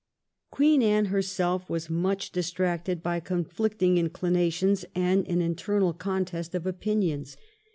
Queen 0.49 0.81
Anne 0.81 1.05
herself 1.13 1.69
was 1.69 1.87
much 1.87 2.31
distracted 2.31 3.03
by 3.03 3.19
conflicting 3.19 3.99
inclinations 3.99 4.83
and 4.95 5.27
an 5.27 5.41
internal 5.41 5.93
contest 5.93 6.55
of 6.55 6.65
opinions. 6.65 7.37